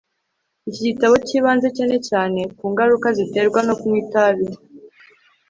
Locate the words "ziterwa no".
3.17-3.73